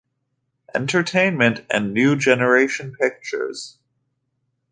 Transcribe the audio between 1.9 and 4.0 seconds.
New Generation Pictures.